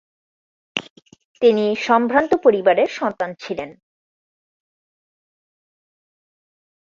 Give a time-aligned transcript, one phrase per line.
[1.41, 3.69] তিনি সম্ভ্রান্ত পরিবারের সন্তান ছিলেন।